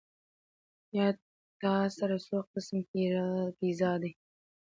[1.61, 2.81] تا سره څو قسمه
[3.59, 4.11] پېزار دي